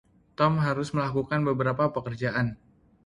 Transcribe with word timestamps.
Tom 0.37 0.53
harus 0.65 0.89
melakukan 0.97 1.41
beberapa 1.49 1.83
perkerjaan. 1.95 2.47